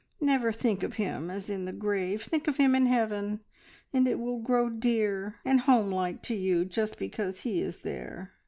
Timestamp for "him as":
0.95-1.47